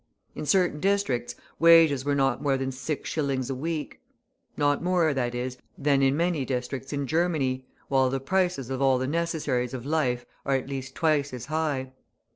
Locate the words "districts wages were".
0.79-2.15